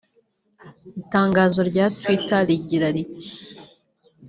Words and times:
Itangazo 1.01 1.59
rya 1.69 1.85
Twitter 1.99 2.41
rigira 2.49 2.87
riti 2.95 3.29